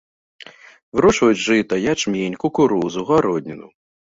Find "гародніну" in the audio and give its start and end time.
3.11-3.67